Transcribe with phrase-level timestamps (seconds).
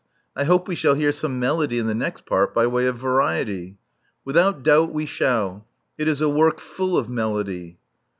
[0.35, 3.77] I hope we shall hear some melody in the next part, by way of variety.
[3.93, 5.67] *' "Without doubt we shall.
[5.95, 7.77] It is a work full of melody."